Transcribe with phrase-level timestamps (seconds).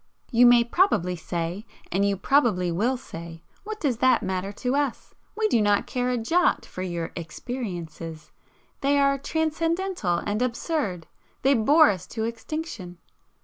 [0.31, 5.13] You may probably say and you probably WILL say "What does that matter to us?
[5.37, 8.31] We do not care a jot for your 'experiences'
[8.79, 11.05] they are transcendental and absurd
[11.43, 12.97] they bore us to extinction."